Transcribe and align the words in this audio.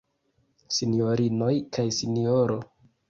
Sinjorinoj 0.77 1.53
kaj 1.77 1.87
Sinjoro. 1.99 2.59